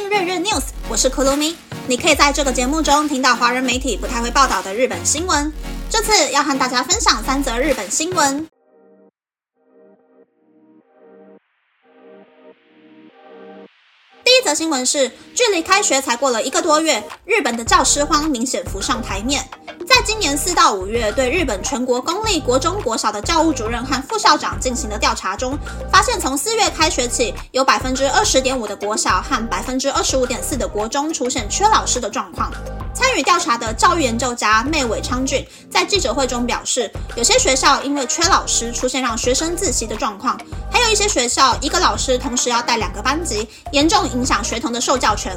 [0.00, 1.54] 听日日 news，我是 Kurumi。
[1.86, 5.52] 你可以在这个节目中听到华人媒体不太会报道的日本新闻。
[5.90, 8.48] 这次要和大家分享三则日本新闻。
[14.24, 19.46] 第一则新闻是，距离开学才过了一个多月，日本的教师荒明显浮上台面。
[20.00, 25.58] 在今年四到五月对日本全国公立国中、国小的教务主任和副校长进行的调查中，
[25.92, 32.50] 发现从四月开学起，有百分之二十点五的国小和百分之二十五点四的国中出现缺老师的状况。
[32.94, 40.34] 参与调查的教育研究家妹尾昌俊在记者会中表示，有些学校因为缺老师，出现让学生自习的状况；
[40.72, 45.36] 还有一些学校一个老师同时要带两个班级，严重影响学童的受教权。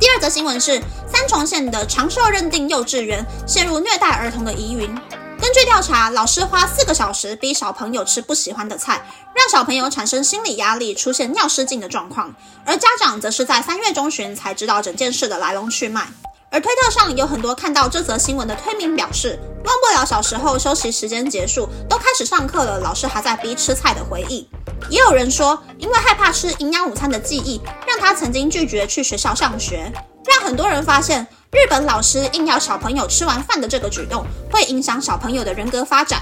[0.00, 0.82] 第二则新闻是
[1.14, 4.92] 三重县的长寿认定幼稚园陷入虐待儿童的疑云。
[5.40, 9.00] 根据调查，老师花四个小时逼小朋友吃不喜欢的菜，
[9.32, 12.34] 让小朋友产生心理压力，出现尿失禁的状况。
[12.66, 16.08] 而家长则是在三月中旬才知道整件事的来龙去脉。
[16.50, 24.48] 而推特上有很多看到这则新闻的推民表示，忘不了小时候休息时间结束，都开始上课了，老师还在逼吃菜的回忆。
[24.90, 29.92] 也有人说，因为害怕吃营养午餐的记忆，让他曾经拒绝去学校上学，
[30.26, 36.20] 让很多人发现日本老师硬要小朋友吃完饭的这个举动，会影响小朋友的人格发展。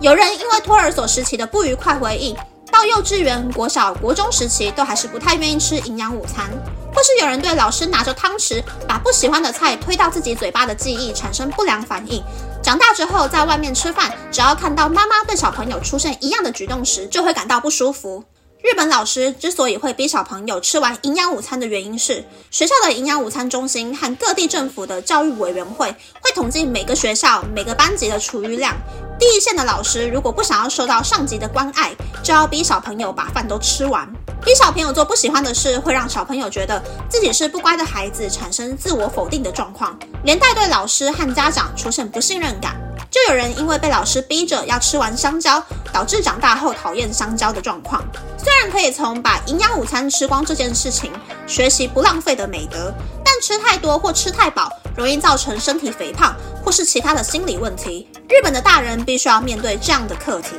[0.00, 2.36] 有人因为托儿所时期的不愉快回忆，
[2.70, 6.50] 到幼稚园、国小、国中时期都还是不太愿意吃营养午餐。
[6.94, 12.22] 或是有人对老师拿着汤匙把不喜欢的菜推到自己嘴巴的记忆产生不良反应，
[12.62, 18.22] 长大之后在外面吃饭，只要看到妈妈对小朋友出现一样的举动时，就会感到不舒服。
[18.62, 28.76] 日本老师之所以会逼小朋友吃完营养午餐的原因是，学校的营养午餐中心和各地政府的教育委员会会统计每个学校每个班级的厨余量。
[29.18, 34.08] 第一线的老师如果不想要受到上级的关爱，就要逼小朋友把饭都吃完。
[34.44, 42.76] 逼小朋友做不喜欢的事，会让小朋友觉得自己是不乖的孩子，产生自我否定的状况，连带对老师和家长出现不信任感。
[43.10, 48.02] 就有人因为被老师逼着要吃完香蕉，导致长大后讨厌香蕉的状况。
[48.38, 51.12] 虽然可以从把营养午餐吃光这件事情
[51.46, 52.92] 学习不浪费的美德，
[53.24, 58.08] 但吃太多或吃太饱，容易造成身体肥胖或是其他的心理问题。
[58.28, 60.56] 日本的大人必须要面对这样的课题。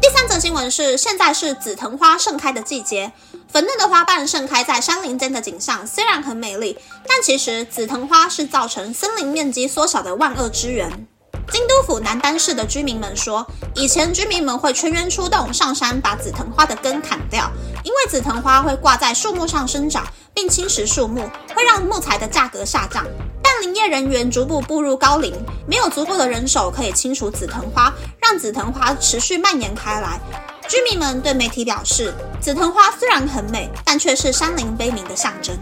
[0.00, 3.12] 第三则新闻是，现在是紫藤花盛开的季节，
[3.48, 11.06] 粉嫩的花瓣盛开在山林间的景象虽然很美丽，但其实紫藤花是造成森林面积缩小的万恶之源。
[11.52, 17.50] 京都府南丹市的居民们说，以前居民们会全员出动上山把紫藤花的根砍掉，
[17.84, 20.02] 因为紫藤花会挂在树木上生长，
[20.32, 23.04] 并侵蚀树木，会让木材的价格下降。
[23.42, 25.34] 但林业人员逐步步入高龄，
[25.66, 30.18] 没有足够的人手可以清除紫藤花，让紫藤花持续蔓延开来。
[30.66, 35.54] 居民们对媒体表示，紫藤花虽然很美，但却是山林悲鸣的象征。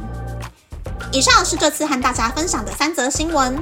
[1.11, 3.59] 以上是这次和大家分享的三则新闻。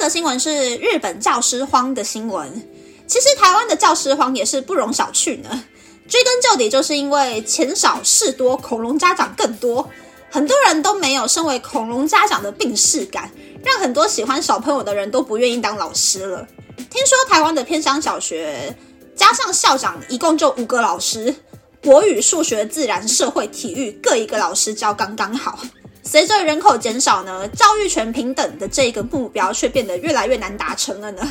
[0.00, 2.50] 则新闻是日本教师荒的新闻。
[3.06, 5.64] 其实台湾的教师荒也是不容小觑呢。
[6.08, 9.90] 追根究底，就是因为钱少事多，恐龙家长更多，
[10.30, 13.30] 很多人都没有身为恐龙家长的病视感，
[13.62, 16.48] 让很多喜欢小朋友的人都不愿意当老师了。
[16.88, 18.74] 听说台湾的偏乡小学
[19.14, 21.34] 加上校长一共就五个老师，
[21.84, 25.58] 国语、数学、自然、社会、体育各一个老师教刚刚好。
[26.02, 31.22] 随着人口减少呢，教育权平等的这个目标却变得越来越难达成了呢。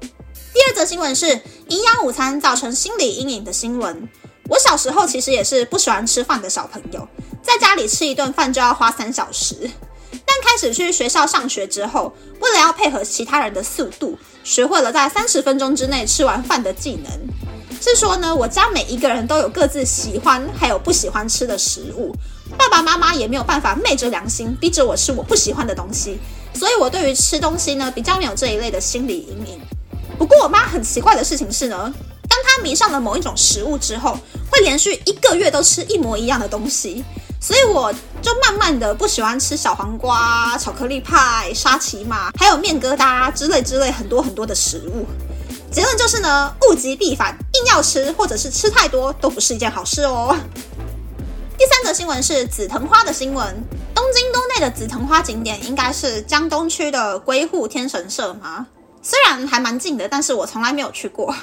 [0.00, 1.28] 第二则新闻是
[1.68, 4.08] 营养午餐造成心理阴影的新闻。
[4.48, 7.06] 我小时候其实也是不喜欢吃饭的小朋友，
[7.42, 9.54] 在家里吃一顿饭就要花三小时。
[10.10, 17.12] 但开始去学校上学之后，为了要配合其他人的速度，学会了在三十分钟之内吃完饭的技能。
[17.80, 22.14] 是说呢，我家每一个人都有各自喜欢还有不喜欢吃的食物。
[22.56, 26.18] 爸爸妈妈也没有办法昧着良心逼着我吃我不喜欢的东西，
[26.54, 29.60] 所以我对于吃东西呢比较没有这一类的心理阴影。
[30.18, 31.92] 不过我妈很奇怪的事情是呢，
[32.28, 34.18] 当她迷上了某一种食物之后，
[34.50, 37.04] 会连续一个月都吃一模一样的东西，
[37.40, 37.92] 所以我
[38.22, 45.06] 就慢慢的不喜欢吃小黄瓜、巧克力派、沙琪玛，还有面疙瘩之类之类很多很多的食物。
[45.70, 50.34] 结论就是呢，物极必反，硬要吃或者是吃太多都不是一件好事哦。
[51.58, 53.46] 第三则新闻是紫藤花的新闻。
[53.94, 58.66] 东京都内的紫藤花景点应该是江东区的龟户天神社吗？
[59.02, 61.34] 虽然还蛮近的，但是我从来没有去过。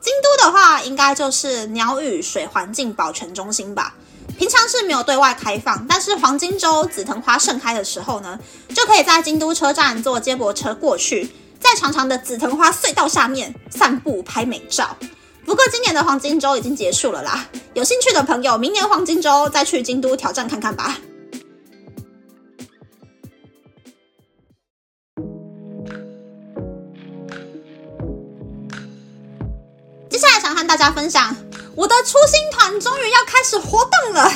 [0.00, 3.94] 京都的话，应该就是鸟语水环境保全中心吧。
[4.38, 8.38] 平常是没有对外开放，但是黄金周紫藤花盛开的时候呢，
[8.74, 11.30] 就可以在京都车站坐接驳车过去。
[11.62, 14.96] 在长长的紫藤花隧道下面散步拍美照。
[15.44, 20.98] 不过今年的黄金周已经结束了啦，有兴趣的朋友，明年黄金周再去京都挑战看看吧。
[30.08, 31.34] 接下来想和大家分享，
[31.74, 34.30] 我的初心团终于要开始活动了。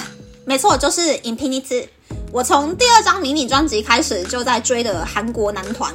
[0.44, 1.88] 没错，就是 Infinity。
[2.32, 5.94] 我从第二张迷你专辑开始就在追的韩国男团，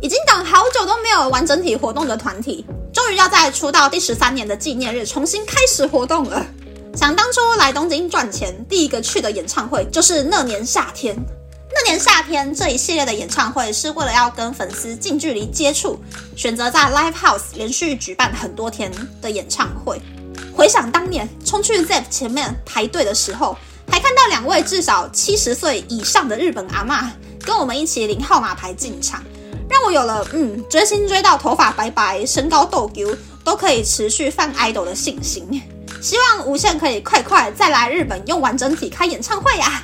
[0.00, 6.44] 已经等好久都没有完整体活动的团体，终于要在出道第十三年的纪念日重新开始活动了。
[6.96, 11.16] 想当初来东京赚钱，第一个去的演唱会就是那年夏天。
[11.72, 15.98] 那年夏天这一系列的演唱会是为了要跟粉丝近距离接触，
[16.36, 20.00] 选择在 Live House 连续举办很多天的演唱会。
[20.54, 23.56] 回想当年冲去 ZEP 前面排队的时候。
[23.92, 27.10] 还看到两位至少七十岁以上的日本阿妈
[27.44, 29.20] 跟我们一起领号码牌进场，
[29.84, 35.62] 我有了嗯追星追到头发白白、身高斗丢都可以持续犯爱豆的信心。
[36.00, 39.82] 希望无限可以快快再来日本用完整体开演唱会呀！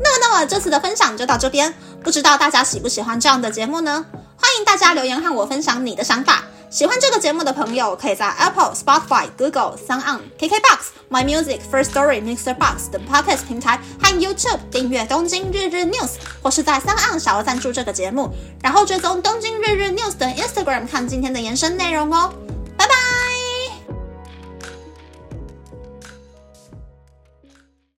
[0.00, 1.72] 那么，那么这次的分享就到这边，
[2.04, 4.04] 不知道大家喜不喜欢这样的节目呢？
[4.36, 6.44] 欢迎大家留言和我分享你的想法。
[6.70, 15.94] 喜欢这个节目的朋友，可以在 Apple、Spotify、Google、Sound、KKBox、My Music、First Story、Mixer Box 等 Podcast 平台和 YouTube 订阅《东京日日 News》，
[16.42, 18.28] 或是在 Sound 小额赞助这个节目，
[18.62, 22.30] 然后追踪《东京日日 News》的 Instagram 看今天的延伸内容哦。